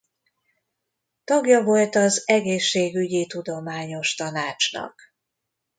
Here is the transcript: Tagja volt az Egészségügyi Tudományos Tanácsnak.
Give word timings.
Tagja 1.23 1.63
volt 1.63 1.95
az 1.95 2.23
Egészségügyi 2.27 3.25
Tudományos 3.27 4.15
Tanácsnak. 4.15 5.01